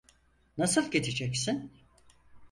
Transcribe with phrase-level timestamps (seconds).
[0.57, 1.73] Nasıl gideceksin?